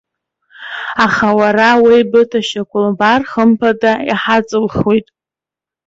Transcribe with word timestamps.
Аха, 1.05 1.27
уара 1.39 1.69
уеибыҭашьақәа 1.83 2.79
лбар, 2.87 3.21
хымԥада 3.29 3.91
иҳаҵылхуеит. 4.09 5.07